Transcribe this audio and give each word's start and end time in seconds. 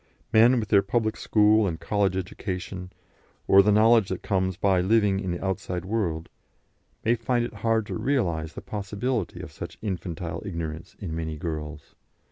Men, 0.33 0.59
with 0.59 0.69
their 0.69 0.81
public 0.81 1.15
school 1.15 1.67
and 1.67 1.79
college 1.79 2.17
education, 2.17 2.91
or 3.47 3.61
the 3.61 3.71
knowledge 3.71 4.09
that 4.09 4.23
comes 4.23 4.57
by 4.57 4.81
living 4.81 5.19
in 5.19 5.29
the 5.29 5.45
outside 5.45 5.85
world, 5.85 6.27
may 7.05 7.13
find 7.13 7.45
it 7.45 7.53
hard 7.53 7.85
to 7.85 7.93
realise 7.95 8.53
the 8.53 8.61
possibility 8.61 9.41
of 9.41 9.51
such 9.51 9.77
infantile 9.79 10.41
ignorance 10.43 10.95
in 10.97 11.15
many 11.15 11.37
girls. 11.37 11.93